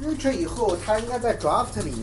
[0.00, 2.02] Future 以后它应该在 Draft 里面，